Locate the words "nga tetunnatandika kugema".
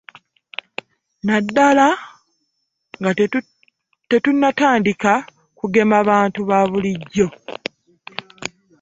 2.99-5.97